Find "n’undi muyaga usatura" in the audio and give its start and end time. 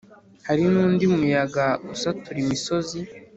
0.71-2.37